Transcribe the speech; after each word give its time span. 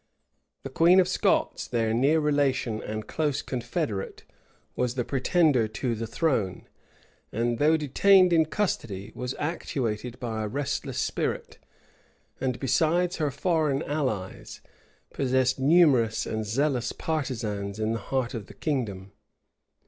The 0.63 0.71
queen 0.71 0.99
of 0.99 1.07
Scots, 1.07 1.67
their 1.67 1.93
near 1.93 2.19
relation 2.19 2.81
and 2.81 3.05
close 3.07 3.43
confederate, 3.43 4.23
was 4.75 4.95
the 4.95 5.05
pretender 5.05 5.67
to 5.67 5.93
her 5.93 6.05
throne; 6.07 6.67
and 7.31 7.59
though 7.59 7.77
detained 7.77 8.33
in 8.33 8.47
custody, 8.47 9.11
was 9.13 9.35
actuated 9.37 10.19
by 10.19 10.41
a 10.43 10.47
restless 10.47 10.97
spirit, 10.97 11.59
and, 12.39 12.59
besides 12.59 13.17
her 13.17 13.29
foreign 13.29 13.83
allies, 13.83 14.59
possessed 15.13 15.59
numerous 15.59 16.25
and 16.25 16.45
zealous 16.45 16.93
partisans 16.93 17.77
in 17.79 17.91
the 17.91 17.99
heart 17.99 18.33
of 18.33 18.47
the 18.47 18.55
kingdom. 18.55 19.11